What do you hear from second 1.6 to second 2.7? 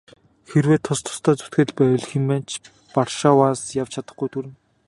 л байвал хэн маань ч